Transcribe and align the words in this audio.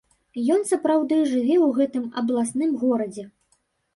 Ён 0.53 0.61
сапраўды 0.69 1.19
жыве 1.33 1.57
ў 1.57 1.67
гэтым 1.81 2.07
абласным 2.23 2.73
горадзе. 2.85 3.27